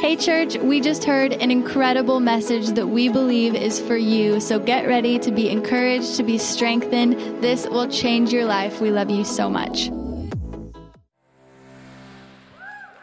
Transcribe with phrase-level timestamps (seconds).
[0.00, 4.40] Hey, church, we just heard an incredible message that we believe is for you.
[4.40, 7.42] So get ready to be encouraged, to be strengthened.
[7.42, 8.80] This will change your life.
[8.80, 9.90] We love you so much.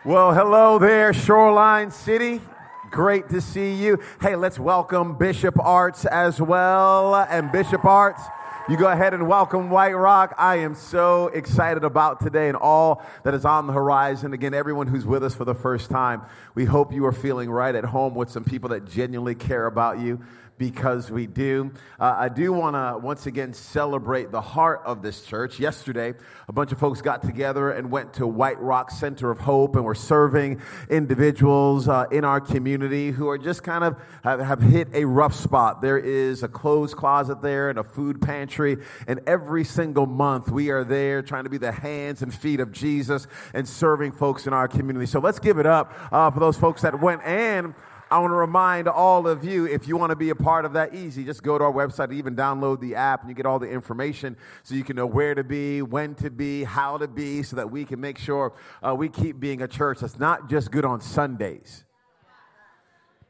[0.04, 2.42] Well, hello there, Shoreline City.
[2.90, 4.00] Great to see you.
[4.20, 7.14] Hey, let's welcome Bishop Arts as well.
[7.14, 8.24] And Bishop Arts,
[8.70, 10.36] you go ahead and welcome White Rock.
[10.38, 14.34] I am so excited about today and all that is on the horizon.
[14.34, 16.22] Again, everyone who's with us for the first time,
[16.54, 20.00] we hope you are feeling right at home with some people that genuinely care about
[20.00, 20.20] you
[20.58, 21.72] because we do.
[22.00, 25.60] Uh, I do want to once again celebrate the heart of this church.
[25.60, 26.14] Yesterday,
[26.48, 29.86] a bunch of folks got together and went to White Rock Center of Hope and
[29.86, 34.88] were serving individuals uh, in our community who are just kind of have, have hit
[34.94, 35.82] a rough spot.
[35.82, 40.70] There is a clothes closet there and a food pantry, and every single month we
[40.70, 44.54] are there trying to be the hands and feet of Jesus and serving folks in
[44.54, 45.06] our community.
[45.06, 47.74] So let's give it up uh, for those folks that went and
[48.10, 50.74] I want to remind all of you if you want to be a part of
[50.74, 53.60] that easy, just go to our website, even download the app, and you get all
[53.60, 57.44] the information so you can know where to be, when to be, how to be,
[57.44, 60.72] so that we can make sure uh, we keep being a church that's not just
[60.72, 61.84] good on Sundays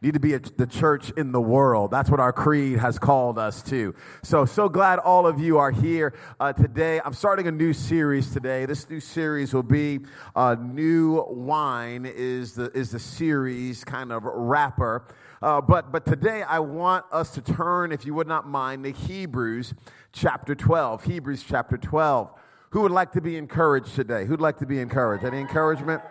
[0.02, 1.90] need to be a, the church in the world.
[1.90, 3.95] That's what our creed has called us to.
[4.22, 7.02] So, so glad all of you are here uh, today.
[7.03, 8.66] I'm starting a new series today.
[8.66, 10.00] This new series will be
[10.36, 15.08] uh, New Wine is the, is the series kind of wrapper.
[15.42, 18.92] Uh, but, but today I want us to turn, if you would not mind, to
[18.92, 19.73] Hebrews
[20.12, 21.06] chapter 12.
[21.06, 22.31] Hebrews chapter 12.
[22.72, 24.25] Who would like to be encouraged today?
[24.25, 25.23] Who'd like to be encouraged?
[25.23, 26.02] Any encouragement?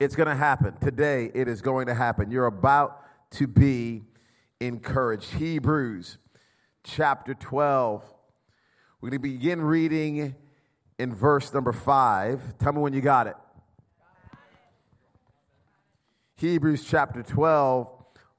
[0.00, 0.76] It's going to happen.
[0.80, 2.30] Today, it is going to happen.
[2.30, 3.00] You're about
[3.32, 4.02] to be
[4.58, 5.34] encouraged.
[5.34, 6.18] Hebrews
[6.82, 8.02] chapter 12.
[9.00, 10.34] We're going to begin reading
[10.98, 12.58] in verse number 5.
[12.58, 13.36] Tell me when you got it.
[16.36, 17.88] Hebrews chapter 12,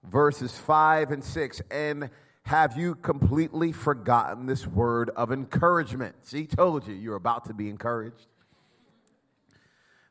[0.03, 1.61] verses 5 and 6.
[1.71, 2.09] And
[2.43, 6.15] have you completely forgotten this word of encouragement?
[6.23, 8.27] See, told you you're about to be encouraged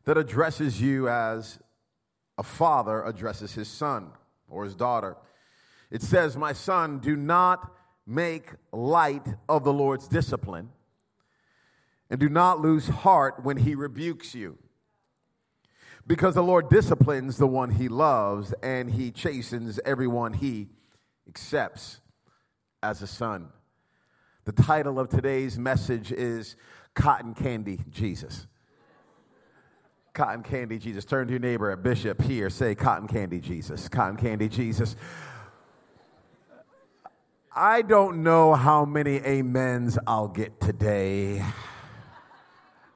[0.05, 1.59] that addresses you as
[2.37, 4.11] a father addresses his son
[4.49, 5.17] or his daughter.
[5.91, 7.73] It says, My son, do not
[8.07, 10.71] make light of the Lord's discipline,
[12.11, 14.59] and do not lose heart when he rebukes you.
[16.07, 20.69] Because the Lord disciplines the one he loves, and he chastens everyone he
[21.27, 22.01] accepts
[22.83, 23.49] as a son.
[24.45, 26.57] The title of today's message is
[26.93, 28.47] Cotton Candy Jesus.
[30.15, 31.05] Cotton Candy Jesus.
[31.05, 32.49] Turn to your neighbor, a bishop here.
[32.49, 33.89] Say, Cotton Candy Jesus.
[33.89, 34.95] Cotton Candy Jesus.
[37.53, 41.45] I don't know how many amens I'll get today.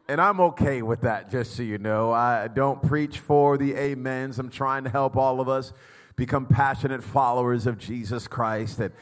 [0.07, 2.13] And I'm okay with that, just so you know.
[2.13, 4.39] I don't preach for the amens.
[4.39, 5.73] I'm trying to help all of us
[6.15, 8.93] become passionate followers of Jesus Christ and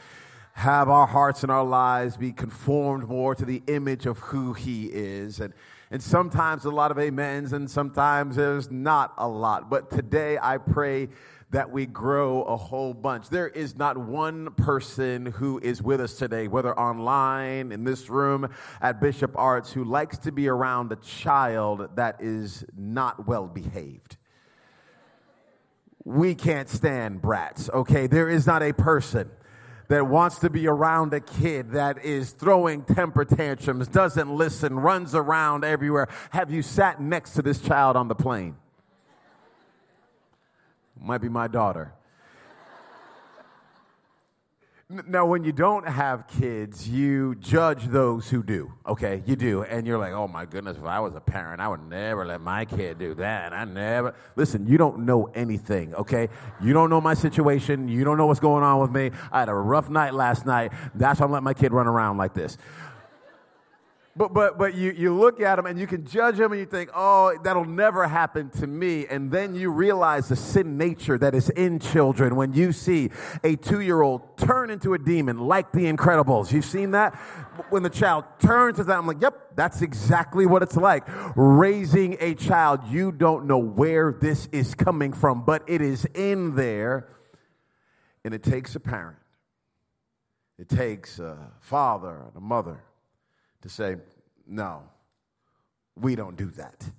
[0.53, 4.85] have our hearts and our lives be conformed more to the image of who He
[4.87, 5.39] is.
[5.39, 5.53] And
[5.91, 9.69] and sometimes a lot of amens, and sometimes there's not a lot.
[9.69, 11.09] But today I pray
[11.51, 13.29] that we grow a whole bunch.
[13.29, 18.49] There is not one person who is with us today, whether online, in this room,
[18.81, 24.17] at Bishop Arts, who likes to be around a child that is not well behaved.
[26.03, 28.07] We can't stand brats, okay?
[28.07, 29.29] There is not a person
[29.87, 35.15] that wants to be around a kid that is throwing temper tantrums, doesn't listen, runs
[35.15, 36.09] around everywhere.
[36.31, 38.57] Have you sat next to this child on the plane?
[40.99, 41.93] Might be my daughter.
[44.89, 49.21] Now, when you don't have kids, you judge those who do, okay?
[49.25, 49.63] You do.
[49.63, 52.39] And you're like, oh my goodness, if I was a parent, I would never let
[52.39, 53.51] my kid do that.
[53.51, 54.15] I never.
[54.37, 56.29] Listen, you don't know anything, okay?
[56.61, 57.89] You don't know my situation.
[57.89, 59.11] You don't know what's going on with me.
[59.29, 60.71] I had a rough night last night.
[60.95, 62.57] That's why I'm letting my kid run around like this.
[64.17, 66.65] But, but, but you, you look at them and you can judge them and you
[66.65, 69.05] think, oh, that'll never happen to me.
[69.05, 73.11] And then you realize the sin nature that is in children when you see
[73.43, 76.51] a two year old turn into a demon like the Incredibles.
[76.51, 77.13] You've seen that?
[77.69, 81.03] When the child turns to that, I'm like, yep, that's exactly what it's like.
[81.35, 86.55] Raising a child, you don't know where this is coming from, but it is in
[86.55, 87.09] there.
[88.25, 89.17] And it takes a parent,
[90.57, 92.83] it takes a father and a mother
[93.61, 93.97] to say,
[94.47, 94.83] no,
[95.95, 96.89] we don't do that.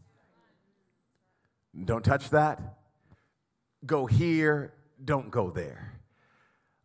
[1.85, 2.61] Don't touch that.
[3.87, 4.73] Go here,
[5.03, 6.01] don't go there.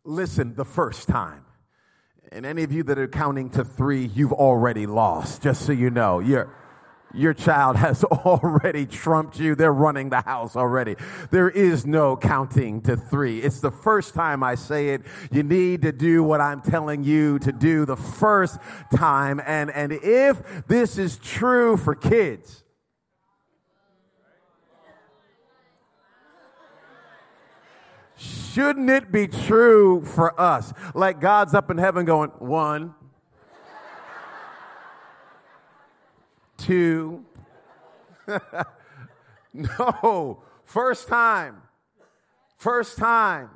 [0.04, 1.44] Listen the first time.
[2.30, 5.90] And any of you that are counting to three, you've already lost, just so you
[5.90, 6.18] know.
[6.20, 6.52] You're,
[7.14, 9.54] your child has already trumped you.
[9.54, 10.96] They're running the house already.
[11.30, 13.40] There is no counting to three.
[13.40, 15.02] It's the first time I say it.
[15.30, 18.58] You need to do what I'm telling you to do the first
[18.94, 19.40] time.
[19.44, 22.64] And, and if this is true for kids,
[28.16, 30.72] shouldn't it be true for us?
[30.94, 32.94] Like God's up in heaven going, one,
[36.64, 37.24] two.
[39.52, 41.62] no, first time.
[42.56, 43.50] First time.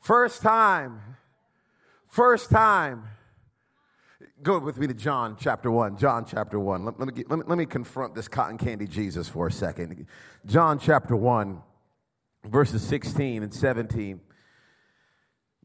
[0.00, 1.00] First time.
[2.08, 3.04] First time.
[4.42, 5.98] Go with me to John chapter 1.
[5.98, 6.84] John chapter 1.
[6.84, 10.06] Let, let, me, let, me, let me confront this cotton candy Jesus for a second.
[10.46, 11.60] John chapter 1,
[12.44, 14.20] verses 16 and 17.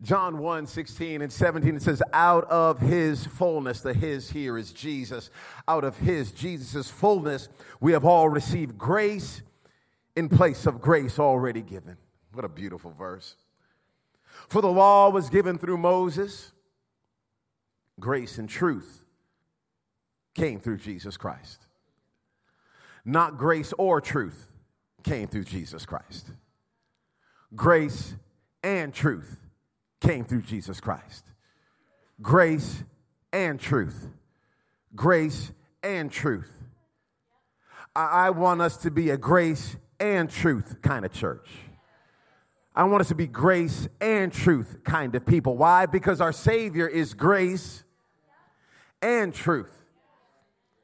[0.02, 4.74] John 1 16 and 17, it says, Out of his fullness, the his here is
[4.74, 5.30] Jesus.
[5.68, 7.50] Out of his, Jesus' fullness,
[7.80, 9.44] we have all received grace
[10.16, 11.98] in place of grace already given.
[12.34, 13.36] What a beautiful verse.
[14.48, 16.52] For the law was given through Moses,
[18.00, 19.06] grace and truth
[20.34, 21.68] came through Jesus Christ.
[23.06, 24.52] Not grace or truth
[25.04, 26.28] came through Jesus Christ.
[27.56, 28.16] Grace
[28.64, 29.41] and truth
[30.02, 31.24] came through Jesus Christ.
[32.22, 32.84] Grace
[33.32, 34.10] and truth.
[34.94, 35.52] Grace
[35.82, 36.52] and truth.
[37.96, 41.48] I, I want us to be a grace and truth kind of church.
[42.76, 45.58] I want us to be grace and truth kind of people.
[45.58, 45.86] Why?
[45.86, 47.84] Because our Savior is grace
[49.02, 49.81] and truth.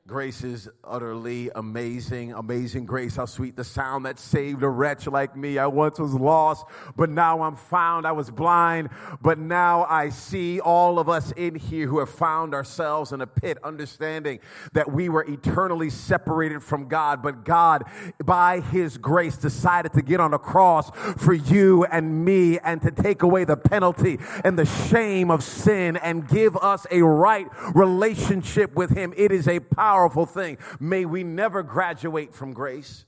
[0.07, 3.17] Grace is utterly amazing, amazing grace.
[3.17, 5.57] How sweet the sound that saved a wretch like me.
[5.57, 6.65] I once was lost,
[6.95, 8.07] but now I'm found.
[8.07, 8.87] I was blind,
[9.21, 13.27] but now I see all of us in here who have found ourselves in a
[13.27, 14.39] pit, understanding
[14.71, 17.83] that we were eternally separated from God, but God,
[18.23, 22.91] by His grace, decided to get on a cross for you and me and to
[22.91, 28.73] take away the penalty and the shame of sin and give us a right relationship
[28.73, 29.13] with Him.
[29.17, 30.59] It is a power powerful thing.
[30.79, 33.05] May we never graduate from grace.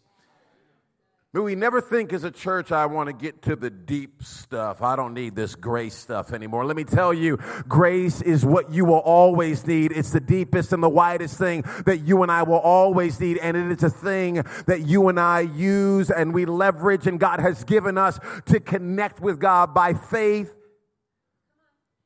[1.31, 4.81] May we never think as a church, I want to get to the deep stuff.
[4.81, 6.65] I don't need this grace stuff anymore.
[6.65, 7.37] Let me tell you,
[7.67, 9.91] grace is what you will always need.
[9.91, 13.37] It's the deepest and the widest thing that you and I will always need.
[13.37, 17.39] And it is a thing that you and I use and we leverage, and God
[17.39, 20.55] has given us to connect with God by faith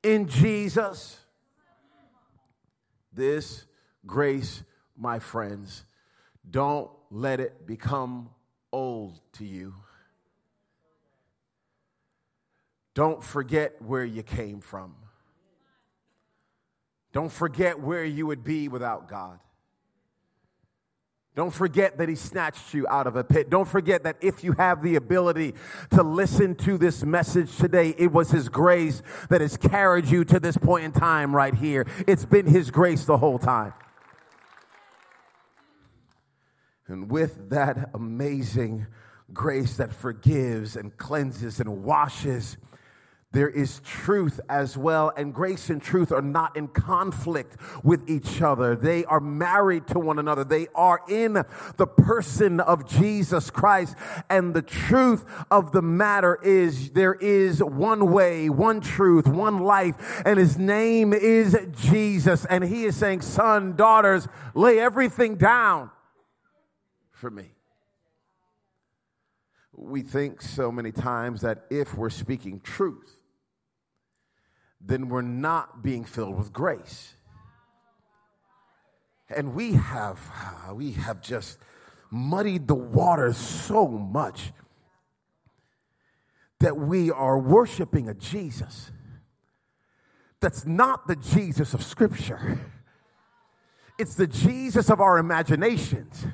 [0.04, 1.18] in Jesus.
[3.14, 3.66] This
[4.06, 4.64] grace
[4.98, 5.86] my friends,
[6.50, 8.30] don't let it become
[8.72, 9.76] old to you.
[12.94, 14.96] Don't forget where you came from.
[17.12, 19.40] Don't forget where you would be without God.
[21.36, 23.50] Don't forget that He snatched you out of a pit.
[23.50, 25.56] Don't forget that if you have the ability
[25.92, 30.40] to listen to this message today, it was His grace that has carried you to
[30.40, 31.88] this point in time right here.
[32.08, 33.74] It's been His grace the whole time.
[36.94, 38.86] And with that amazing
[39.34, 42.56] grace that forgives and cleanses and washes,
[43.32, 45.12] there is truth as well.
[45.18, 48.76] And grace and truth are not in conflict with each other.
[48.76, 50.44] They are married to one another.
[50.44, 53.96] They are in the person of Jesus Christ.
[54.30, 60.22] And the truth of the matter is there is one way, one truth, one life,
[60.28, 62.46] and his name is Jesus.
[62.46, 65.90] And he is saying, son, daughters, lay everything down
[67.24, 67.56] for me.
[69.74, 73.22] We think so many times that if we're speaking truth,
[74.82, 77.14] then we're not being filled with grace.
[79.30, 81.60] And we have, ah, we have just
[82.12, 84.52] muddied the waters so much
[86.60, 88.92] that we are worshiping a Jesus
[90.42, 92.60] that's not the Jesus of Scripture.
[93.98, 96.26] It's the Jesus of our imaginations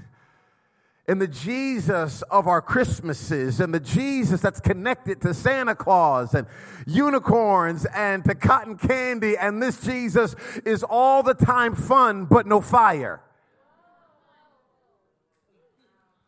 [1.10, 6.46] and the Jesus of our Christmases and the Jesus that's connected to Santa Claus and
[6.86, 9.36] unicorns and to cotton candy.
[9.36, 10.36] And this Jesus
[10.66, 13.24] is all the time fun, but no fire.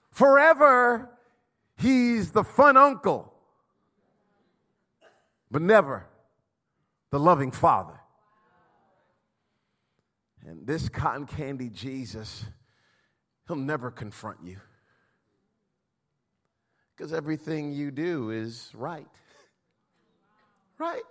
[0.10, 1.12] Forever,
[1.78, 3.32] he's the fun uncle,
[5.52, 6.08] but never
[7.12, 8.00] the loving father.
[10.44, 12.46] And this cotton candy Jesus,
[13.46, 14.58] he'll never confront you.
[17.02, 19.08] Because everything you do is right.
[20.78, 21.02] Right?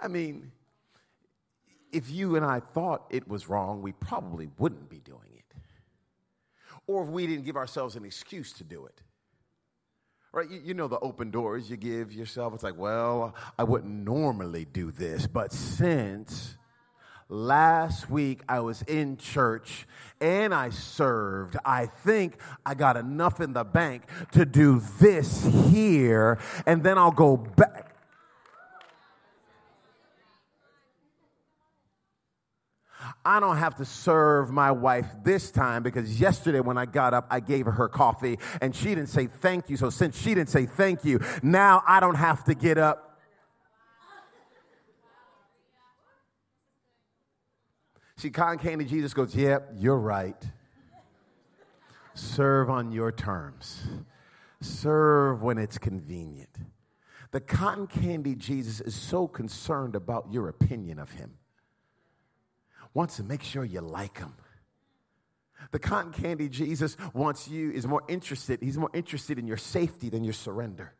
[0.00, 0.52] I mean,
[1.92, 5.44] if you and I thought it was wrong, we probably wouldn't be doing it.
[6.86, 9.02] or if we didn't give ourselves an excuse to do it.
[10.32, 10.50] Right?
[10.50, 12.54] You, you know the open doors you give yourself.
[12.54, 16.56] It's like, well, I wouldn't normally do this, but since
[17.28, 19.86] last week I was in church
[20.20, 21.56] and I served.
[21.64, 24.02] I think I got enough in the bank
[24.32, 27.94] to do this here, and then I'll go back.
[33.24, 37.26] I don't have to serve my wife this time because yesterday when I got up,
[37.30, 39.76] I gave her coffee and she didn't say thank you.
[39.76, 43.13] So since she didn't say thank you, now I don't have to get up
[48.16, 50.40] See, cotton candy Jesus goes, Yep, you're right.
[52.14, 53.82] Serve on your terms,
[54.60, 56.56] serve when it's convenient.
[57.32, 61.32] The cotton candy Jesus is so concerned about your opinion of him,
[62.94, 64.34] wants to make sure you like him.
[65.72, 70.08] The cotton candy Jesus wants you, is more interested, he's more interested in your safety
[70.08, 70.94] than your surrender.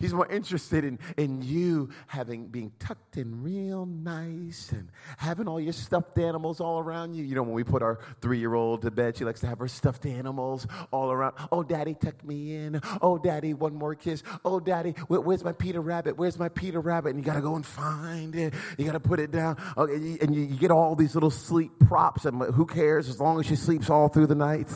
[0.00, 5.60] He's more interested in, in you having being tucked in real nice and having all
[5.60, 7.24] your stuffed animals all around you.
[7.24, 9.58] You know, when we put our three year old to bed, she likes to have
[9.58, 11.34] her stuffed animals all around.
[11.50, 12.80] Oh, daddy, tuck me in.
[13.02, 14.22] Oh, daddy, one more kiss.
[14.44, 16.16] Oh, daddy, where, where's my Peter Rabbit?
[16.16, 17.08] Where's my Peter Rabbit?
[17.08, 18.54] And you got to go and find it.
[18.76, 19.60] You got to put it down.
[19.76, 23.40] Okay, and you, you get all these little sleep props, and who cares as long
[23.40, 24.68] as she sleeps all through the night?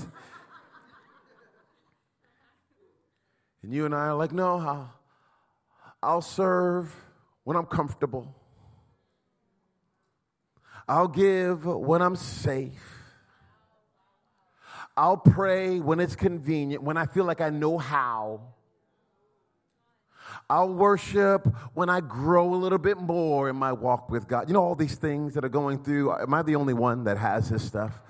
[3.63, 5.02] And you and I are like, no, I'll,
[6.03, 6.95] I'll serve
[7.45, 8.35] when I'm comfortable.
[10.89, 12.99] I'll give when I'm safe.
[14.97, 18.41] I'll pray when it's convenient, when I feel like I know how.
[20.51, 24.49] I'll worship when I grow a little bit more in my walk with God.
[24.49, 26.13] You know, all these things that are going through.
[26.13, 28.03] Am I the only one that has this stuff?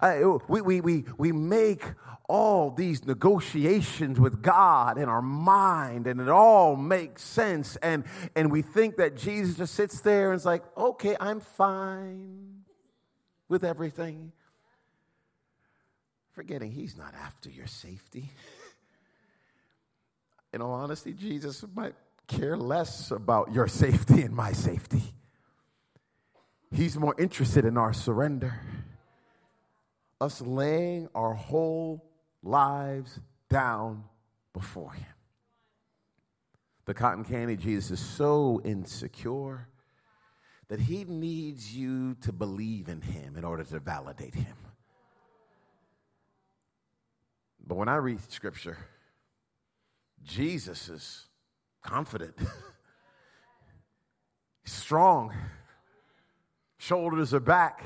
[0.00, 1.84] I, we, we, we, we make
[2.28, 7.76] all these negotiations with God in our mind, and it all makes sense.
[7.76, 12.62] And, and we think that Jesus just sits there and is like, okay, I'm fine
[13.48, 14.32] with everything.
[16.32, 18.30] Forgetting he's not after your safety.
[20.52, 21.94] in all honesty, Jesus might
[22.26, 25.02] care less about your safety and my safety.
[26.70, 28.58] He's more interested in our surrender,
[30.18, 32.11] us laying our whole
[32.42, 34.04] lives down
[34.52, 35.06] before him.
[36.84, 39.68] The cotton candy Jesus is so insecure
[40.68, 44.56] that he needs you to believe in him in order to validate him.
[47.64, 48.78] But when I read scripture,
[50.24, 51.26] Jesus is
[51.82, 52.36] confident,
[54.64, 55.32] strong,
[56.78, 57.84] shoulders are back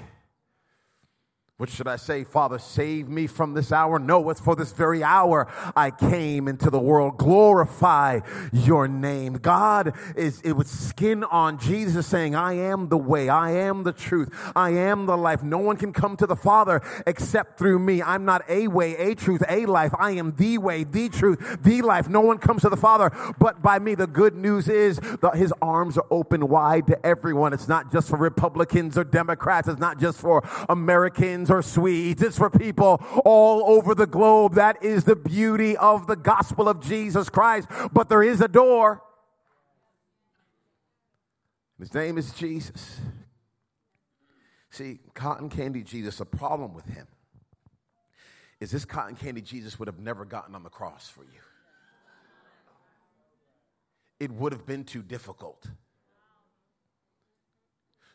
[1.59, 2.23] what should I say?
[2.23, 3.99] Father, save me from this hour?
[3.99, 7.17] No, it's for this very hour I came into the world.
[7.17, 8.21] Glorify
[8.53, 9.35] your name.
[9.35, 13.31] God is, it was skin on Jesus saying, I am the way.
[13.31, 14.29] I am the truth.
[14.55, 15.43] I am the life.
[15.43, 18.03] No one can come to the Father except through me.
[18.03, 19.95] I'm not a way, a truth, a life.
[19.99, 22.07] I am the way, the truth, the life.
[22.07, 23.95] No one comes to the Father but by me.
[23.95, 27.55] The good news is that his arms are open wide to everyone.
[27.55, 29.69] It's not just for Republicans or Democrats.
[29.69, 32.23] It's not just for Americans or Swedes.
[32.23, 34.55] It's for people all over the globe.
[34.55, 37.69] That is the beauty of the gospel of Jesus Christ.
[37.93, 39.03] But there is a door.
[41.79, 43.01] His name is Jesus.
[44.71, 47.07] See, cotton candy Jesus, a problem with him
[48.61, 51.41] is this cotton candy Jesus would have never gotten on the cross for you.
[54.19, 55.67] It would have been too difficult.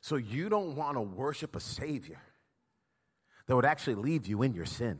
[0.01, 2.19] So you don't want to worship a Savior
[3.51, 4.98] that would actually leave you in your sin.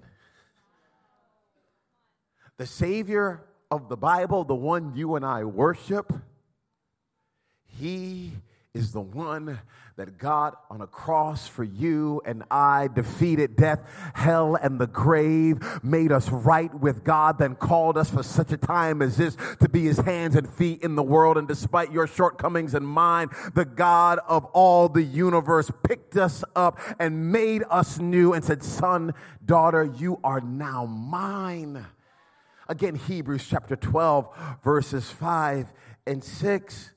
[2.58, 6.12] The Savior of the Bible, the one you and I worship,
[7.80, 8.34] He
[8.74, 9.60] is the one
[9.98, 13.82] that God on a cross for you and I defeated death,
[14.14, 18.58] hell, and the grave, made us right with God, then called us for such a
[18.58, 21.38] time as this to be his hands and feet in the world.
[21.38, 26.80] And despite your shortcomings and mine, the God of all the universe picked us up
[26.98, 29.14] and made us new and said, Son,
[29.46, 31.86] daughter, you are now mine.
[32.70, 34.30] Again, Hebrews chapter 12,
[34.64, 35.74] verses 5
[36.08, 36.92] and 6.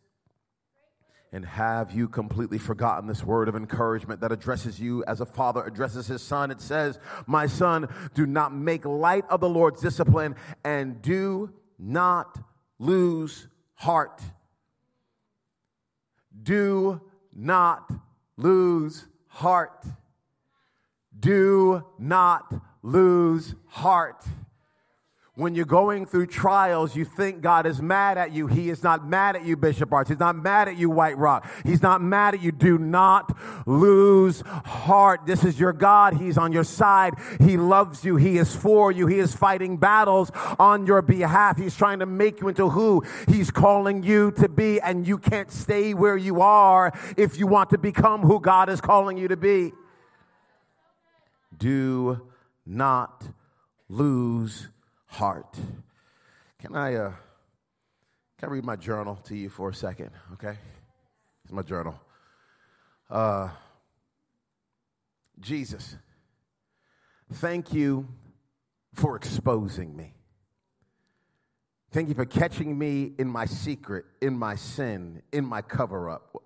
[1.35, 5.65] And have you completely forgotten this word of encouragement that addresses you as a father
[5.65, 6.53] addresses his son?
[6.53, 12.39] It says, My son, do not make light of the Lord's discipline and do not
[12.79, 14.23] lose heart.
[16.41, 17.01] Do
[17.35, 17.91] not
[18.37, 19.85] lose heart.
[21.19, 24.25] Do not lose heart.
[25.37, 28.47] When you're going through trials, you think God is mad at you.
[28.47, 30.09] He is not mad at you, Bishop Arts.
[30.09, 31.51] He's not mad at you, White Rock.
[31.65, 32.53] He's not mad at you.
[32.53, 33.37] Do not
[33.67, 35.27] lose heart.
[35.27, 36.15] This is your God.
[36.15, 37.15] He's on your side.
[37.41, 38.15] He loves you.
[38.15, 39.09] He is for you.
[39.09, 41.57] He is fighting battles on your behalf.
[41.57, 45.51] He's trying to make you into who He's calling you to be, and you can't
[45.51, 49.37] stay where you are if you want to become who God is calling you to
[49.37, 49.73] be.
[51.59, 52.29] Do
[52.65, 53.25] not
[53.89, 54.69] lose
[55.15, 55.57] heart.
[56.59, 57.13] Can I, uh,
[58.39, 60.11] can I read my journal to you for a second?
[60.35, 60.57] Okay?
[61.45, 62.01] It's my journal.
[63.09, 63.49] Uh,
[65.39, 65.97] Jesus,
[67.35, 68.09] thank you
[68.95, 70.15] for exposing me.
[71.93, 76.43] Thank you for catching me in my secret, in my sin, in my cover up.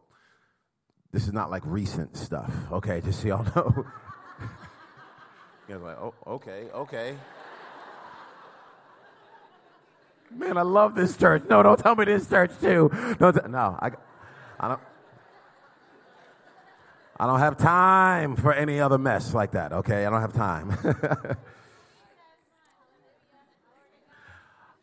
[1.11, 3.01] This is not like recent stuff, okay?
[3.01, 3.87] Just so y'all know.
[5.69, 7.17] you guys like, oh, okay, okay.
[10.31, 11.45] Man, I love this church.
[11.49, 12.91] No, don't tell me this church too.
[13.19, 13.91] Don't t- no, I,
[14.61, 14.81] I don't.
[17.21, 20.07] I don't have time for any other mess like that, okay?
[20.07, 20.79] I don't have time.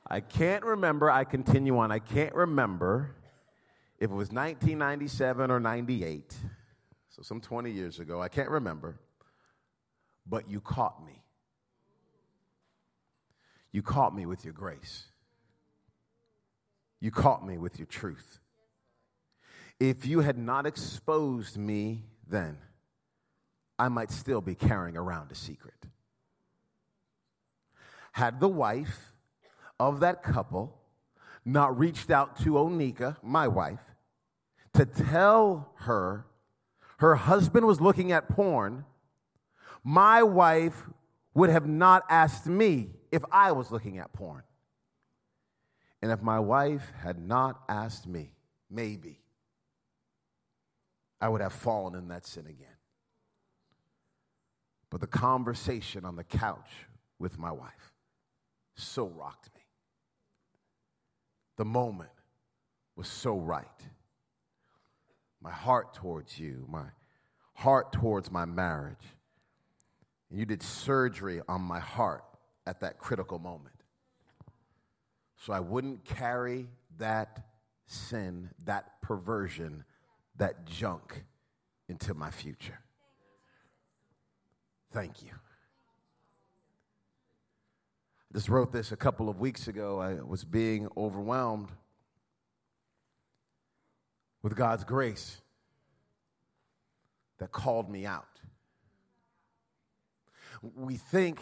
[0.07, 3.15] I can't remember, I continue on, I can't remember
[3.99, 6.35] if it was 1997 or 98,
[7.09, 8.99] so some 20 years ago, I can't remember,
[10.27, 11.23] but you caught me.
[13.71, 15.05] You caught me with your grace.
[17.05, 18.39] You caught me with your truth.
[19.79, 22.57] If you had not exposed me then,
[23.77, 25.85] I might still be carrying around a secret.
[28.13, 29.13] Had the wife
[29.79, 30.79] of that couple
[31.45, 33.85] not reached out to Onika, my wife,
[34.74, 36.25] to tell her
[36.97, 38.83] her husband was looking at porn,
[39.83, 40.88] my wife
[41.35, 44.41] would have not asked me if I was looking at porn.
[46.05, 48.35] And if my wife had not asked me,
[48.70, 49.24] maybe
[51.20, 52.77] I would have fallen in that sin again.
[54.91, 56.70] But the conversation on the couch
[57.18, 57.91] with my wife
[58.75, 59.61] so rocked me.
[61.57, 62.11] The moment
[62.96, 63.65] was so right.
[65.41, 66.85] My heart towards you, my
[67.55, 69.07] heart towards my marriage.
[70.29, 72.25] And you did surgery on my heart
[72.68, 73.75] at that critical moment
[75.46, 77.46] so I wouldn't carry that
[77.86, 79.84] sin, that perversion,
[80.38, 81.24] that junk
[81.88, 82.79] into my future.
[84.92, 85.29] Thank you.
[88.31, 90.00] I just wrote this a couple of weeks ago.
[90.00, 91.70] I was being overwhelmed
[94.42, 95.42] with God's grace
[97.38, 98.40] that called me out.
[100.75, 101.40] We think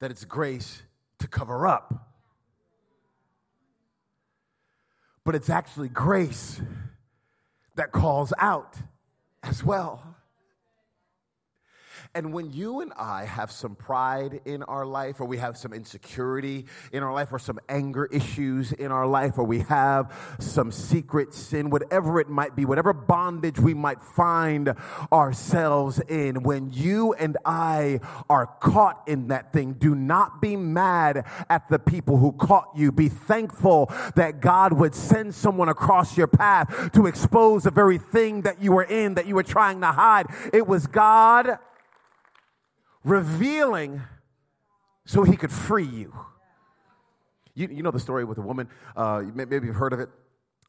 [0.00, 0.82] that it's grace
[1.18, 2.08] to cover up
[5.30, 6.60] but it's actually grace
[7.76, 8.74] that calls out
[9.44, 10.16] as well.
[12.12, 15.72] And when you and I have some pride in our life, or we have some
[15.72, 20.72] insecurity in our life, or some anger issues in our life, or we have some
[20.72, 24.74] secret sin, whatever it might be, whatever bondage we might find
[25.12, 31.24] ourselves in, when you and I are caught in that thing, do not be mad
[31.48, 32.90] at the people who caught you.
[32.90, 38.42] Be thankful that God would send someone across your path to expose the very thing
[38.42, 40.26] that you were in, that you were trying to hide.
[40.52, 41.60] It was God
[43.04, 44.02] revealing
[45.04, 46.14] so he could free you.
[47.54, 50.08] You, you know the story with the woman, uh, maybe you've heard of it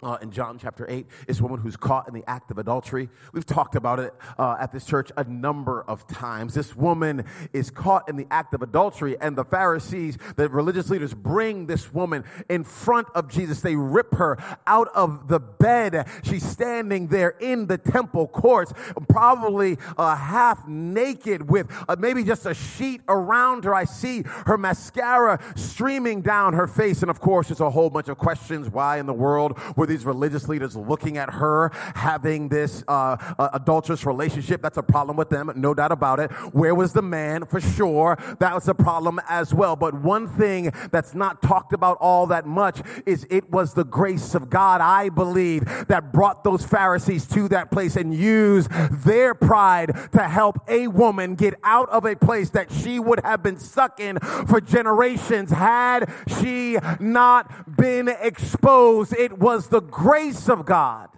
[0.03, 3.09] uh, in John chapter 8 is a woman who's caught in the act of adultery.
[3.33, 6.53] We've talked about it uh, at this church a number of times.
[6.53, 11.13] This woman is caught in the act of adultery, and the Pharisees, the religious leaders,
[11.13, 13.61] bring this woman in front of Jesus.
[13.61, 16.07] They rip her out of the bed.
[16.23, 18.73] She's standing there in the temple courts,
[19.07, 23.75] probably uh, half naked with uh, maybe just a sheet around her.
[23.75, 28.07] I see her mascara streaming down her face, and of course, there's a whole bunch
[28.07, 28.69] of questions.
[28.69, 33.49] Why in the world were these religious leaders looking at her having this uh, uh,
[33.53, 34.61] adulterous relationship.
[34.61, 36.31] That's a problem with them, no doubt about it.
[36.53, 37.45] Where was the man?
[37.45, 39.75] For sure, that was a problem as well.
[39.75, 44.33] But one thing that's not talked about all that much is it was the grace
[44.33, 48.71] of God, I believe, that brought those Pharisees to that place and used
[49.03, 53.43] their pride to help a woman get out of a place that she would have
[53.43, 59.13] been stuck in for generations had she not been exposed.
[59.17, 61.09] It was grace of God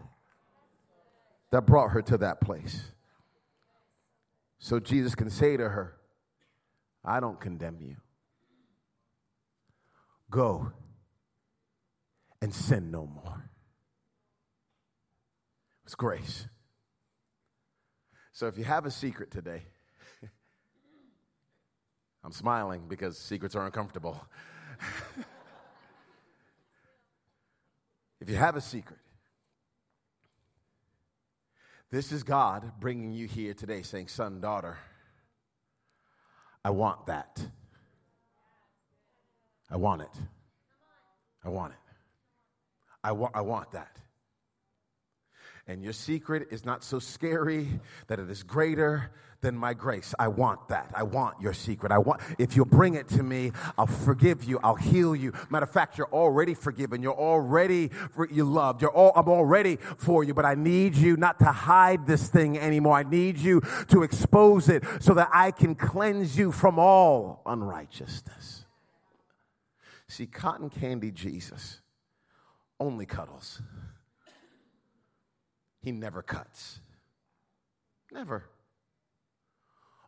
[1.52, 2.91] that brought her to that place.
[4.60, 5.97] So Jesus can say to her,
[7.04, 7.97] I don't condemn you.
[10.32, 10.71] Go
[12.41, 13.49] and sin no more.
[15.86, 16.47] It's grace.
[18.32, 19.63] So if you have a secret today,
[22.23, 24.26] I'm smiling because secrets are uncomfortable.
[28.23, 28.99] if you have a secret,
[31.91, 34.77] this is God bringing you here today saying, Son, daughter,
[36.63, 37.45] I want that.
[39.69, 40.15] I want it.
[41.43, 41.79] I want it.
[43.03, 43.97] I, wa- I want that.
[45.67, 47.67] And your secret is not so scary
[48.07, 49.12] that it is greater
[49.43, 50.15] than my grace.
[50.17, 50.89] I want that.
[50.95, 51.91] I want your secret.
[51.91, 54.60] I want, if you'll bring it to me, I'll forgive you.
[54.63, 55.34] I'll heal you.
[55.51, 57.03] Matter of fact, you're already forgiven.
[57.03, 58.82] You're already, for, you loved.
[58.82, 62.58] You're all, I'm already for you, but I need you not to hide this thing
[62.58, 62.97] anymore.
[62.97, 68.65] I need you to expose it so that I can cleanse you from all unrighteousness.
[70.08, 71.82] See, cotton candy Jesus
[72.79, 73.62] only cuddles.
[75.82, 76.79] He never cuts.
[78.12, 78.45] Never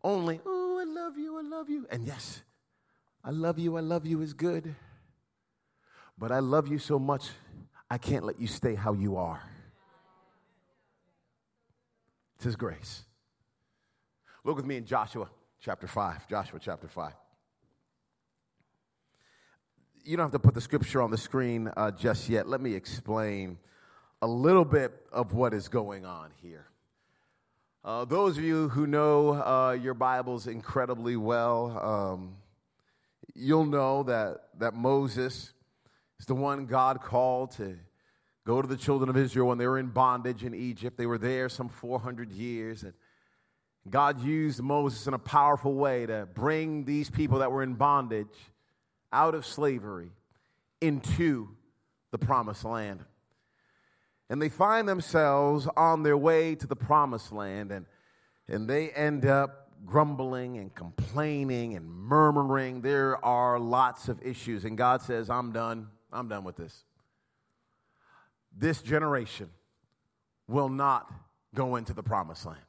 [0.06, 1.88] only, oh, I love you, I love you.
[1.90, 2.44] And yes,
[3.24, 4.76] I love you, I love you is good.
[6.18, 7.28] But I love you so much,
[7.90, 9.42] I can't let you stay how you are.
[12.36, 13.04] It's His grace.
[14.44, 15.28] Look with me in Joshua
[15.60, 16.30] chapter 5.
[16.30, 17.14] Joshua chapter 5.
[20.04, 22.48] You don't have to put the scripture on the screen uh, just yet.
[22.48, 23.58] Let me explain
[24.22, 26.68] a little bit of what is going on here.
[27.86, 32.36] Uh, those of you who know uh, your Bibles incredibly well, um,
[33.36, 35.54] you'll know that, that Moses
[36.20, 37.78] is the one God called to
[38.44, 40.98] go to the children of Israel when they were in bondage in Egypt.
[40.98, 42.82] They were there some 400 years.
[42.82, 42.94] And
[43.88, 48.36] God used Moses in a powerful way to bring these people that were in bondage
[49.14, 50.10] out of slavery
[50.82, 51.50] into
[52.10, 53.06] the promised land
[54.30, 57.86] and they find themselves on their way to the promised land and,
[58.48, 62.82] and they end up grumbling and complaining and murmuring.
[62.82, 64.66] There are lots of issues.
[64.66, 65.88] And God says, I'm done.
[66.12, 66.84] I'm done with this.
[68.58, 69.50] This generation
[70.48, 71.12] will not
[71.54, 72.60] go into the promised land.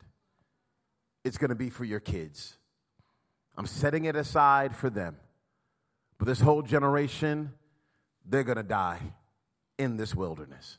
[1.24, 2.56] It's going to be for your kids.
[3.56, 5.16] I'm setting it aside for them.
[6.18, 7.52] But this whole generation,
[8.24, 9.00] they're going to die
[9.78, 10.78] in this wilderness.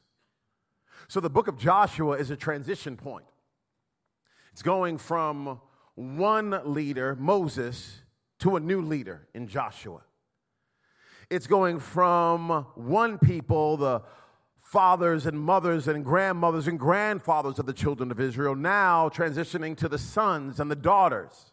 [1.08, 3.26] So the book of Joshua is a transition point.
[4.52, 5.62] It's going from
[5.96, 8.02] one leader, Moses,
[8.40, 10.02] to a new leader in Joshua.
[11.30, 14.02] It's going from one people, the
[14.58, 19.88] fathers and mothers and grandmothers and grandfathers of the children of Israel, now transitioning to
[19.88, 21.52] the sons and the daughters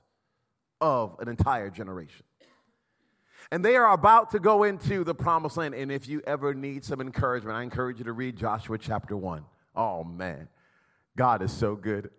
[0.81, 2.25] of an entire generation.
[3.51, 5.75] And they are about to go into the promised land.
[5.75, 9.45] And if you ever need some encouragement, I encourage you to read Joshua chapter 1.
[9.77, 10.49] Oh, man.
[11.17, 12.11] God is so good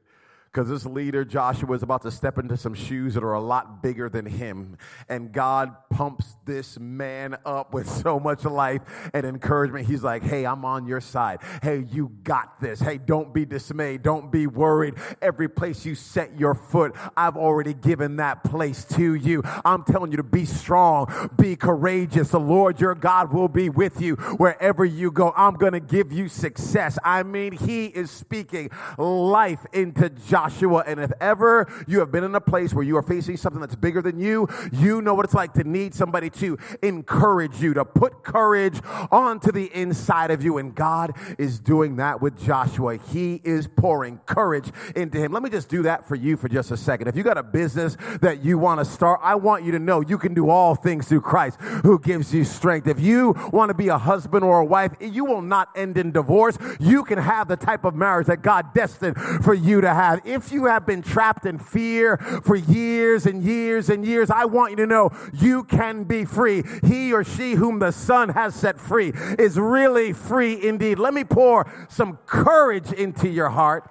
[0.55, 3.83] because this leader, Joshua, is about to step into some shoes that are a lot
[3.83, 4.77] bigger than him.
[5.09, 8.81] And God pumps this man up with so much life
[9.13, 9.85] and encouragement.
[9.85, 11.39] He's like, hey, I'm on your side.
[11.61, 12.79] Hey, you got this.
[12.79, 14.01] Hey, don't be dismayed.
[14.01, 14.93] Don't be worried.
[15.21, 19.41] Every place you set your foot, I've already given that place to you.
[19.65, 22.29] I'm telling you to be strong, be courageous.
[22.29, 25.33] The Lord your God will be with you wherever you go.
[25.35, 26.97] I'm going to give you success.
[27.03, 30.44] I mean, he is speaking life into Joshua.
[30.45, 30.83] Joshua.
[30.85, 33.75] And if ever you have been in a place where you are facing something that's
[33.75, 37.85] bigger than you, you know what it's like to need somebody to encourage you, to
[37.85, 38.79] put courage
[39.11, 40.57] onto the inside of you.
[40.57, 42.97] And God is doing that with Joshua.
[42.97, 45.31] He is pouring courage into him.
[45.31, 47.07] Let me just do that for you for just a second.
[47.07, 50.01] If you got a business that you want to start, I want you to know
[50.01, 52.87] you can do all things through Christ who gives you strength.
[52.87, 56.11] If you want to be a husband or a wife, you will not end in
[56.11, 56.57] divorce.
[56.79, 60.51] You can have the type of marriage that God destined for you to have if
[60.51, 64.77] you have been trapped in fear for years and years and years, I want you
[64.77, 66.63] to know you can be free.
[66.85, 70.99] He or she whom the Son has set free is really free indeed.
[70.99, 73.89] Let me pour some courage into your heart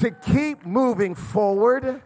[0.00, 2.02] to keep moving forward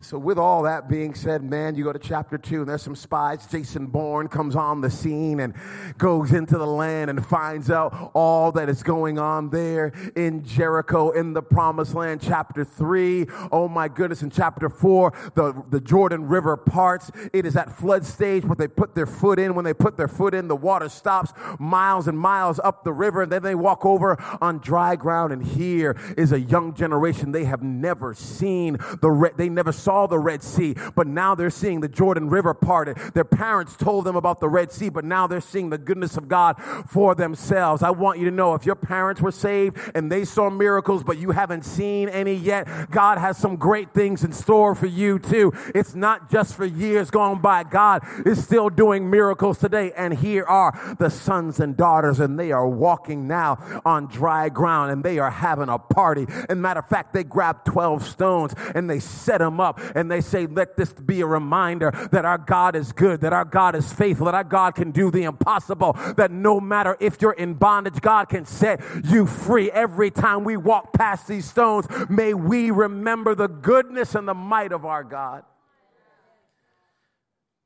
[0.00, 2.94] So, with all that being said, man, you go to chapter two, and there's some
[2.94, 3.48] spies.
[3.48, 5.54] Jason Bourne comes on the scene and
[5.98, 11.10] goes into the land and finds out all that is going on there in Jericho,
[11.10, 12.20] in the promised land.
[12.22, 17.10] Chapter three, oh my goodness, in chapter four, the, the Jordan River parts.
[17.32, 19.56] It is at flood stage, but they put their foot in.
[19.56, 23.22] When they put their foot in, the water stops miles and miles up the river,
[23.22, 25.32] and then they walk over on dry ground.
[25.32, 27.32] And here is a young generation.
[27.32, 31.48] They have never seen the, they never saw saw the Red Sea, but now they're
[31.48, 32.98] seeing the Jordan River parted.
[33.14, 36.28] Their parents told them about the Red Sea, but now they're seeing the goodness of
[36.28, 37.82] God for themselves.
[37.82, 41.16] I want you to know if your parents were saved and they saw miracles, but
[41.16, 45.54] you haven't seen any yet, God has some great things in store for you too.
[45.74, 47.64] It's not just for years gone by.
[47.64, 49.92] God is still doing miracles today.
[49.96, 54.92] And here are the sons and daughters, and they are walking now on dry ground
[54.92, 56.26] and they are having a party.
[56.50, 60.20] And matter of fact, they grabbed 12 stones and they set them up and they
[60.20, 63.92] say, Let this be a reminder that our God is good, that our God is
[63.92, 68.00] faithful, that our God can do the impossible, that no matter if you're in bondage,
[68.00, 69.70] God can set you free.
[69.70, 74.72] Every time we walk past these stones, may we remember the goodness and the might
[74.72, 75.44] of our God.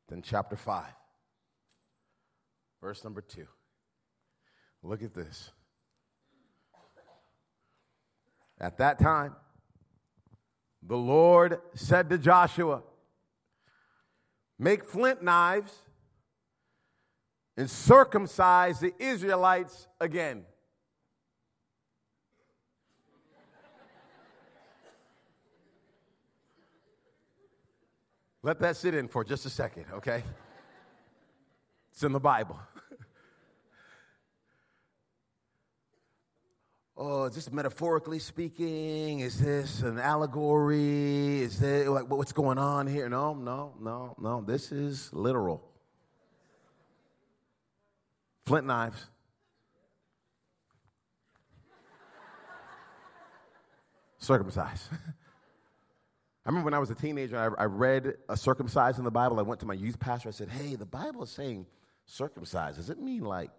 [0.09, 0.85] Then, chapter 5,
[2.81, 3.47] verse number 2.
[4.83, 5.53] Look at this.
[8.61, 9.35] At that time,
[10.83, 12.83] the Lord said to Joshua,
[14.59, 15.73] Make flint knives
[17.57, 20.45] and circumcise the Israelites again.
[28.45, 30.25] Let that sit in for just a second, okay?
[31.93, 32.59] It's in the Bible.
[37.03, 39.21] Oh, is this metaphorically speaking?
[39.21, 41.41] Is this an allegory?
[41.41, 43.09] Is this like what's going on here?
[43.09, 44.43] No, no, no, no.
[44.43, 45.69] This is literal.
[48.47, 49.07] Flint knives.
[54.19, 54.85] Circumcised.
[56.45, 59.39] I remember when I was a teenager, I, I read a circumcised in the Bible.
[59.39, 60.29] I went to my youth pastor.
[60.29, 61.67] I said, Hey, the Bible is saying
[62.07, 62.77] circumcised.
[62.77, 63.51] Does it mean like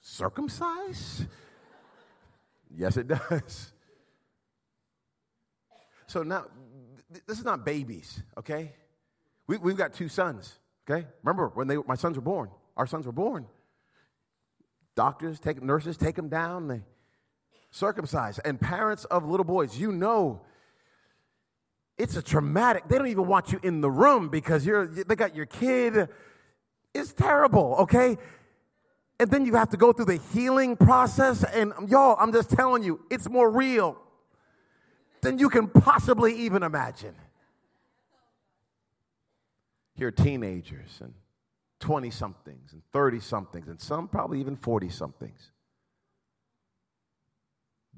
[0.00, 1.26] circumcised?
[2.74, 3.72] Yes, it does.
[6.06, 6.46] So now,
[7.12, 8.72] th- this is not babies, okay?
[9.46, 11.06] We, we've got two sons, okay?
[11.22, 13.46] Remember when they, my sons were born, our sons were born.
[14.96, 16.82] Doctors, take, nurses take them down, they
[17.70, 18.38] circumcise.
[18.40, 20.42] And parents of little boys, you know
[22.00, 25.36] it's a traumatic, they don't even want you in the room because you're, they got
[25.36, 26.08] your kid.
[26.94, 28.16] It's terrible, okay?
[29.20, 31.44] And then you have to go through the healing process.
[31.44, 33.98] And y'all, I'm just telling you, it's more real
[35.20, 37.14] than you can possibly even imagine.
[39.94, 41.12] Here are teenagers and
[41.80, 45.50] 20 somethings and 30 somethings, and some probably even 40 somethings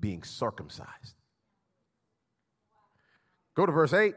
[0.01, 1.15] being circumcised.
[3.55, 4.17] Go to verse 8.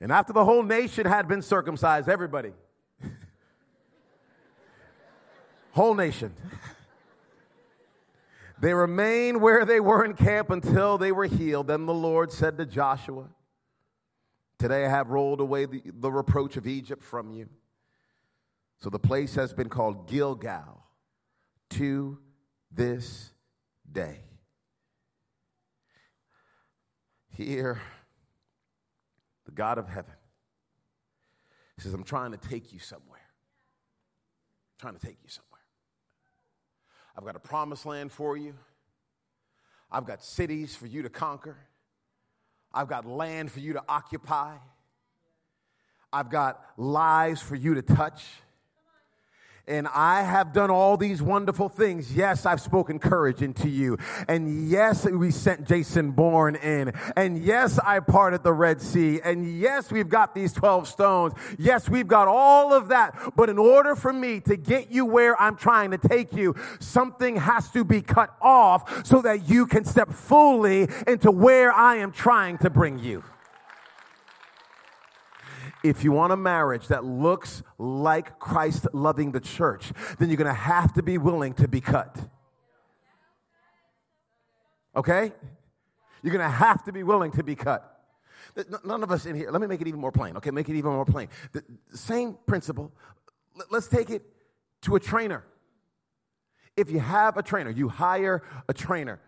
[0.00, 2.54] And after the whole nation had been circumcised, everybody,
[5.78, 6.34] Whole nation.
[8.58, 11.68] They remained where they were in camp until they were healed.
[11.68, 13.28] Then the Lord said to Joshua,
[14.58, 17.48] Today I have rolled away the, the reproach of Egypt from you.
[18.80, 20.82] So the place has been called Gilgal
[21.70, 22.18] to
[22.72, 23.30] this
[23.92, 24.18] day.
[27.28, 27.80] Here,
[29.44, 30.14] the God of heaven
[31.78, 33.20] says, I'm trying to take you somewhere.
[34.72, 35.47] I'm trying to take you somewhere.
[37.18, 38.54] I've got a promised land for you.
[39.90, 41.56] I've got cities for you to conquer.
[42.72, 44.54] I've got land for you to occupy.
[46.12, 48.24] I've got lives for you to touch
[49.68, 52.14] and I have done all these wonderful things.
[52.14, 53.98] Yes, I've spoken courage into you.
[54.26, 56.92] And yes, we sent Jason Bourne in.
[57.16, 59.20] And yes, I parted the Red Sea.
[59.22, 61.34] And yes, we've got these 12 stones.
[61.58, 63.14] Yes, we've got all of that.
[63.36, 67.36] But in order for me to get you where I'm trying to take you, something
[67.36, 72.12] has to be cut off so that you can step fully into where I am
[72.12, 73.22] trying to bring you
[75.84, 80.46] if you want a marriage that looks like Christ loving the church, then you're going
[80.46, 82.16] to have to be willing to be cut.
[84.96, 85.32] Okay?
[86.22, 87.94] You're going to have to be willing to be cut.
[88.84, 90.36] None of us in here, let me make it even more plain.
[90.36, 91.28] Okay, make it even more plain.
[91.52, 91.62] The
[91.94, 92.92] same principle.
[93.70, 94.22] Let's take it
[94.82, 95.44] to a trainer.
[96.76, 99.20] If you have a trainer, you hire a trainer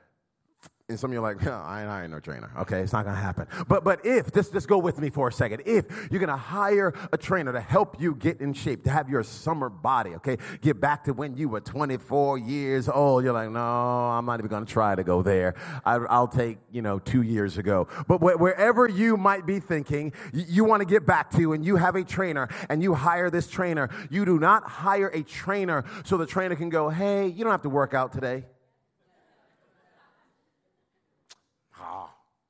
[0.90, 2.50] And some of you are like, oh, I, I ain't no trainer.
[2.58, 3.46] Okay, it's not gonna happen.
[3.68, 5.62] But but if just just go with me for a second.
[5.64, 9.22] If you're gonna hire a trainer to help you get in shape, to have your
[9.22, 13.24] summer body, okay, get back to when you were 24 years old.
[13.24, 15.54] You're like, no, I'm not even gonna try to go there.
[15.84, 17.86] I, will take you know two years ago.
[18.08, 21.64] But wh- wherever you might be thinking, you, you want to get back to, and
[21.64, 23.88] you have a trainer, and you hire this trainer.
[24.10, 27.62] You do not hire a trainer so the trainer can go, hey, you don't have
[27.62, 28.44] to work out today.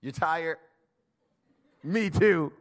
[0.02, 0.58] You tired?
[1.82, 2.52] Me too.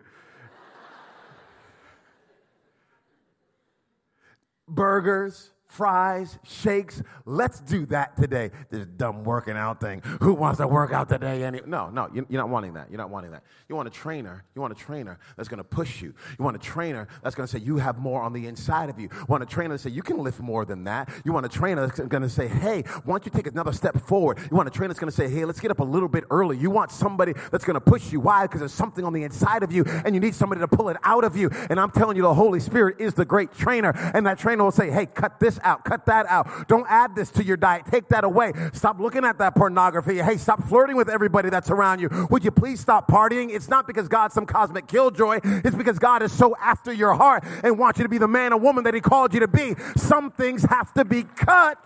[4.67, 7.01] Burgers, fries, shakes.
[7.25, 8.51] Let's do that today.
[8.69, 10.01] This dumb working out thing.
[10.21, 11.43] Who wants to work out today?
[11.43, 12.89] Any- no, no, you're not wanting that.
[12.89, 13.43] You're not wanting that.
[13.69, 14.43] You want a trainer.
[14.55, 16.13] You want a trainer that's going to push you.
[16.38, 18.99] You want a trainer that's going to say you have more on the inside of
[18.99, 19.10] you.
[19.12, 21.08] You want a trainer to say you can lift more than that.
[21.23, 23.95] You want a trainer that's going to say, hey, why don't you take another step
[24.08, 24.39] forward?
[24.49, 26.23] You want a trainer that's going to say, hey, let's get up a little bit
[26.32, 26.58] early.
[26.58, 28.19] You want somebody that's going to push you.
[28.19, 28.47] Why?
[28.47, 30.97] Because there's something on the inside of you and you need somebody to pull it
[31.03, 31.51] out of you.
[31.69, 33.91] And I'm telling you, the Holy Spirit is the great trainer.
[34.15, 36.67] And that trainer will say, hey, cut this out, cut that out.
[36.67, 37.86] Don't add this to your diet.
[37.89, 38.54] Take that away.
[38.74, 40.17] Stop looking at that pornography.
[40.17, 42.28] Hey, stop flirting with everybody that's around you.
[42.30, 43.50] Would you please stop partying?
[43.54, 45.39] It's not because God's some cosmic killjoy.
[45.43, 48.54] It's because God is so after your heart and wants you to be the man
[48.54, 49.76] or woman that He called you to be.
[49.95, 51.78] Some things have to be cut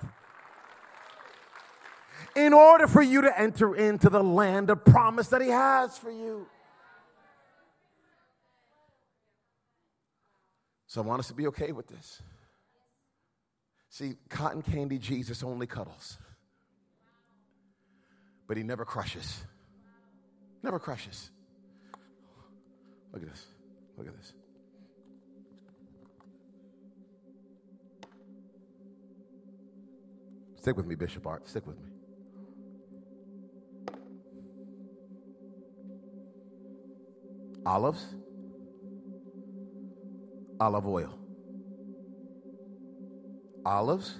[2.35, 6.11] in order for you to enter into the land of promise that He has for
[6.11, 6.47] you.
[10.87, 12.21] So I want us to be okay with this.
[13.93, 16.17] See, cotton candy Jesus only cuddles,
[18.47, 19.43] but he never crushes.
[20.63, 21.29] Never crushes.
[23.13, 23.45] Look at this.
[23.95, 24.33] Look at this.
[30.55, 31.47] Stick with me, Bishop Art.
[31.47, 31.89] Stick with me.
[37.63, 38.03] Olives,
[40.59, 41.22] olive oil
[43.65, 44.15] olives,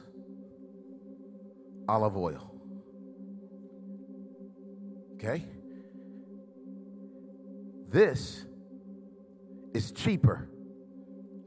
[1.87, 2.51] olive oil.
[5.15, 5.45] Okay?
[7.89, 8.45] This
[9.73, 10.49] is cheaper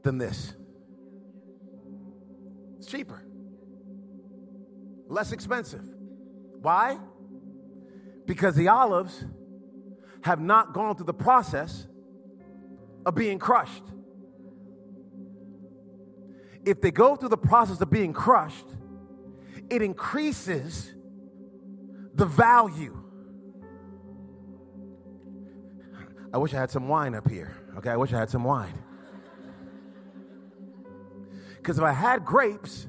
[0.03, 0.53] than this.
[2.77, 3.23] It's cheaper,
[5.07, 5.83] less expensive.
[6.61, 6.97] Why?
[8.25, 9.25] Because the olives
[10.21, 11.87] have not gone through the process
[13.05, 13.83] of being crushed
[16.67, 18.67] if they go through the process of being crushed,
[19.69, 20.93] it increases
[22.13, 22.93] the value.
[26.33, 27.55] I wish I had some wine up here.
[27.77, 28.83] Okay, I wish I had some wine.
[31.55, 32.85] Because if I had grapes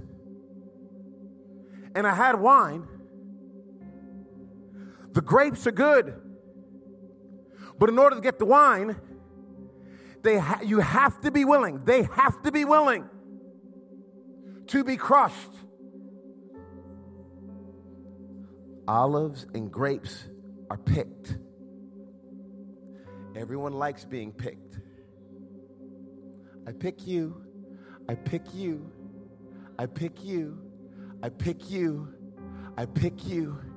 [1.94, 2.84] and I had wine,
[5.12, 6.20] the grapes are good.
[7.78, 8.96] But in order to get the wine,
[10.22, 11.84] they ha- you have to be willing.
[11.84, 13.08] They have to be willing
[14.68, 15.52] to be crushed.
[18.86, 20.28] Olives and grapes
[20.70, 21.36] are picked.
[23.36, 24.78] Everyone likes being picked.
[26.66, 27.44] I pick you.
[28.08, 28.90] I pick you.
[29.78, 30.58] I pick you.
[31.22, 32.14] I pick you.
[32.76, 33.67] I pick you.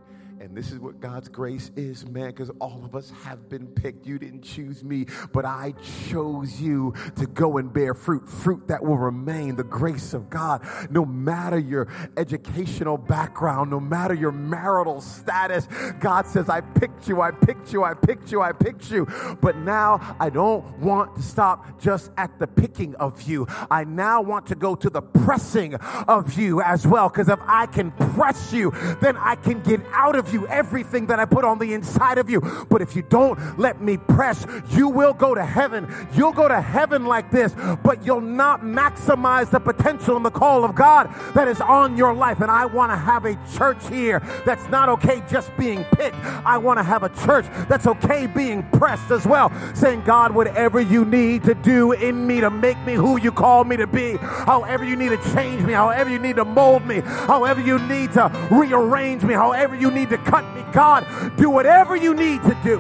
[0.41, 4.07] And this is what God's grace is, man, because all of us have been picked.
[4.07, 5.75] You didn't choose me, but I
[6.09, 10.65] chose you to go and bear fruit, fruit that will remain, the grace of God.
[10.89, 15.67] No matter your educational background, no matter your marital status,
[15.99, 19.07] God says, I picked you, I picked you, I picked you, I picked you.
[19.41, 23.45] But now I don't want to stop just at the picking of you.
[23.69, 27.67] I now want to go to the pressing of you as well, because if I
[27.67, 31.59] can press you, then I can get out of you everything that I put on
[31.59, 32.41] the inside of you.
[32.69, 35.93] But if you don't let me press, you will go to heaven.
[36.13, 40.63] You'll go to heaven like this, but you'll not maximize the potential and the call
[40.63, 42.41] of God that is on your life.
[42.41, 46.15] And I want to have a church here that's not okay just being picked.
[46.45, 50.79] I want to have a church that's okay being pressed as well, saying, God, whatever
[50.79, 54.17] you need to do in me to make me who you call me to be,
[54.17, 58.11] however you need to change me, however you need to mold me, however you need
[58.13, 60.63] to rearrange me, however you need to cut me.
[60.71, 61.05] God,
[61.37, 62.79] do whatever you need to do.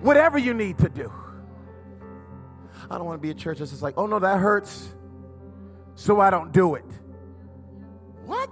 [0.00, 1.12] Whatever you need to do.
[2.90, 4.94] I don't want to be a church that's just like, oh no, that hurts,
[5.94, 6.84] so I don't do it.
[8.26, 8.50] What?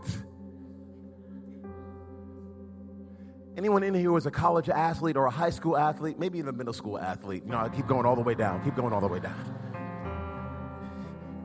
[3.57, 6.53] Anyone in here was a college athlete or a high school athlete, maybe even a
[6.57, 7.43] middle school athlete?
[7.45, 9.35] You know, I keep going all the way down, keep going all the way down.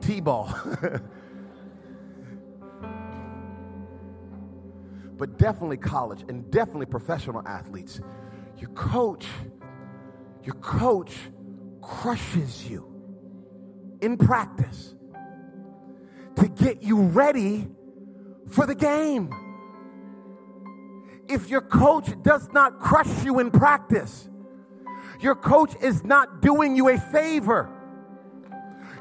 [0.00, 0.54] T ball.
[5.16, 8.00] but definitely college and definitely professional athletes,
[8.58, 9.26] your coach,
[10.42, 11.14] your coach
[11.80, 12.92] crushes you
[14.00, 14.94] in practice
[16.36, 17.66] to get you ready
[18.48, 19.30] for the game.
[21.28, 24.28] If your coach does not crush you in practice,
[25.20, 27.70] your coach is not doing you a favor.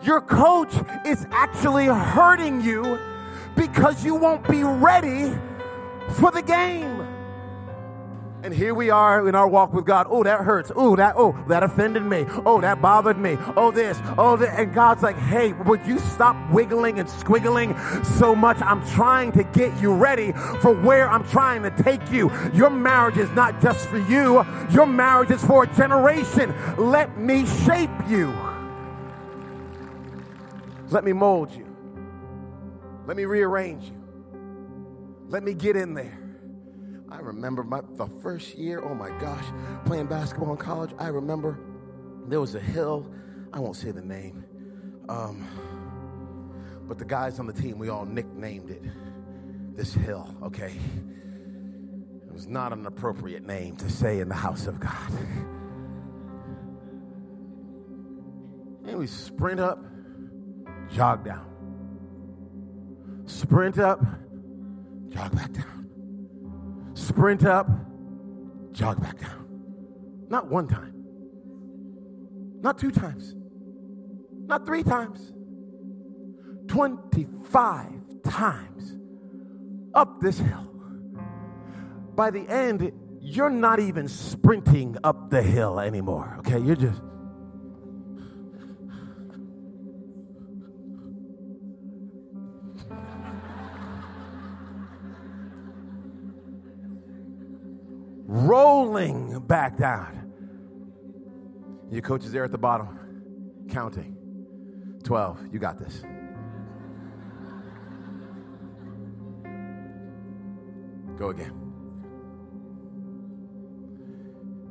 [0.01, 0.73] Your coach
[1.05, 2.97] is actually hurting you
[3.55, 5.33] because you won't be ready
[6.13, 7.05] for the game.
[8.45, 10.05] And here we are in our walk with God.
[10.07, 10.71] Oh, that hurts.
[10.75, 12.25] Oh, that oh, that offended me.
[12.45, 13.39] Oh, that bothered me.
[13.57, 13.97] Oh, this.
[14.19, 14.59] Oh, that.
[14.59, 17.75] And God's like, hey, would you stop wiggling and squiggling
[18.05, 18.61] so much?
[18.61, 20.31] I'm trying to get you ready
[20.61, 22.31] for where I'm trying to take you.
[22.53, 24.45] Your marriage is not just for you.
[24.69, 26.53] Your marriage is for a generation.
[26.77, 28.31] Let me shape you.
[30.91, 31.65] Let me mold you.
[33.07, 34.04] Let me rearrange you.
[35.27, 36.19] Let me get in there.
[37.09, 39.45] I remember my, the first year, oh my gosh,
[39.85, 40.91] playing basketball in college.
[40.99, 41.59] I remember
[42.27, 43.11] there was a hill,
[43.53, 44.43] I won't say the name,
[45.07, 45.47] um,
[46.87, 48.83] but the guys on the team, we all nicknamed it
[49.75, 50.73] this hill, okay?
[52.27, 55.11] It was not an appropriate name to say in the house of God.
[58.87, 59.83] And we sprint up,
[60.91, 61.45] jog down.
[63.25, 63.99] Sprint up,
[65.09, 65.75] jog back down
[66.95, 67.67] sprint up,
[68.71, 69.45] jog back down.
[70.29, 70.93] Not one time,
[72.61, 73.35] not two times,
[74.47, 75.33] not three times,
[76.67, 77.91] 25
[78.23, 78.97] times
[79.93, 80.71] up this hill.
[82.15, 82.91] By the end,
[83.21, 86.59] you're not even sprinting up the hill anymore, okay?
[86.59, 87.01] You're just.
[98.35, 100.31] Rolling back down.
[101.89, 104.17] Your coach is there at the bottom, counting
[105.03, 105.53] 12.
[105.53, 106.03] You got this.
[111.17, 111.53] Go again.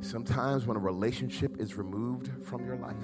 [0.01, 2.97] Sometimes when a relationship is removed from your life,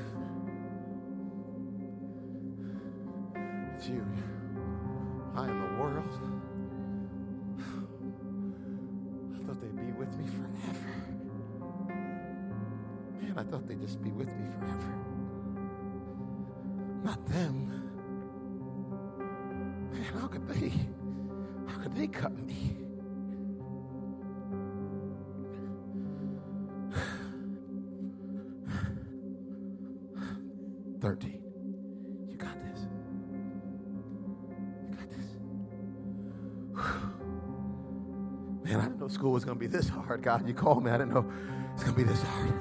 [40.10, 40.22] hard.
[40.22, 40.90] God, you called me.
[40.90, 41.24] I didn't know
[41.72, 42.52] it's going to be this hard.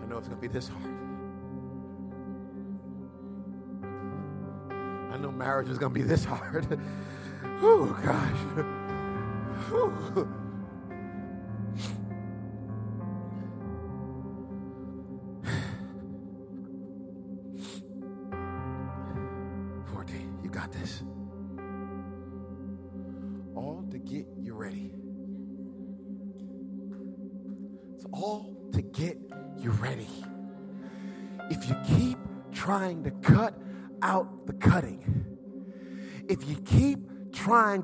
[0.00, 0.84] I know it's going to be this hard.
[5.12, 6.78] I know marriage is going to be this hard.
[7.62, 8.38] oh, gosh.
[10.14, 10.45] Whew.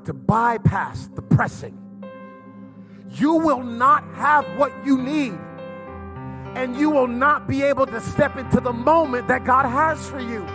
[0.05, 1.77] To bypass the pressing,
[3.11, 5.37] you will not have what you need.
[6.55, 10.19] And you will not be able to step into the moment that God has for
[10.19, 10.45] you.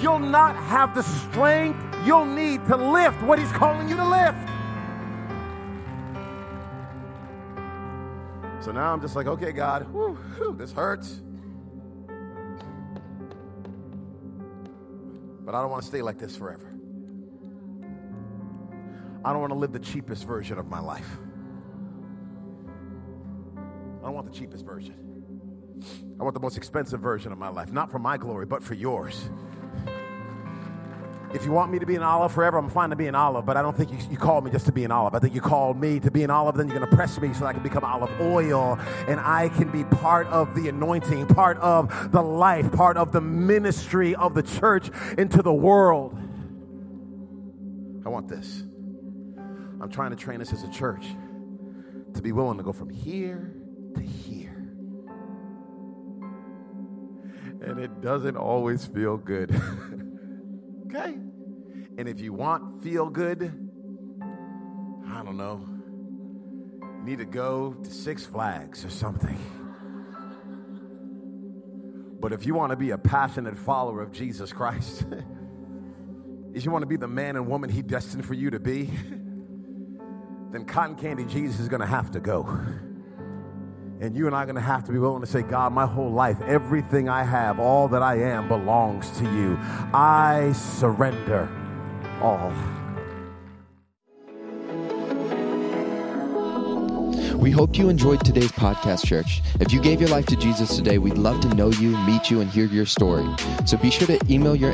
[0.00, 4.48] You'll not have the strength you'll need to lift what He's calling you to lift.
[8.64, 11.20] So now I'm just like, okay, God, whew, whew, this hurts.
[15.44, 16.75] But I don't want to stay like this forever.
[19.26, 21.18] I don't want to live the cheapest version of my life.
[24.00, 24.94] I don't want the cheapest version.
[26.20, 28.74] I want the most expensive version of my life, not for my glory, but for
[28.74, 29.28] yours.
[31.34, 33.44] If you want me to be an olive forever, I'm fine to be an olive,
[33.44, 35.12] but I don't think you, you called me just to be an olive.
[35.12, 37.34] I think you called me to be an olive, then you're going to press me
[37.34, 41.58] so I can become olive oil and I can be part of the anointing, part
[41.58, 46.16] of the life, part of the ministry of the church into the world.
[48.06, 48.62] I want this.
[49.80, 51.04] I'm trying to train us as a church
[52.14, 53.54] to be willing to go from here
[53.94, 54.56] to here.
[57.62, 59.50] And it doesn't always feel good.
[60.86, 61.14] okay?
[61.98, 63.42] And if you want feel good,
[65.08, 65.66] I don't know,
[67.02, 69.38] need to go to Six Flags or something.
[72.20, 75.04] But if you want to be a passionate follower of Jesus Christ,
[76.54, 78.90] if you want to be the man and woman he destined for you to be,
[80.56, 82.44] then cotton candy Jesus is going to have to go.
[84.00, 85.86] And you and I are going to have to be willing to say, God, my
[85.86, 89.58] whole life, everything I have, all that I am belongs to you.
[89.92, 91.50] I surrender
[92.22, 92.52] all.
[97.36, 99.42] We hope you enjoyed today's podcast, church.
[99.60, 102.40] If you gave your life to Jesus today, we'd love to know you, meet you,
[102.40, 103.26] and hear your story.
[103.66, 104.72] So be sure to email your